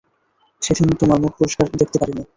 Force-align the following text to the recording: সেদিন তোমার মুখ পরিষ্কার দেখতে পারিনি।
সেদিন 0.61 0.87
তোমার 0.95 1.17
মুখ 1.23 1.31
পরিষ্কার 1.39 1.65
দেখতে 1.81 1.97
পারিনি। 2.01 2.23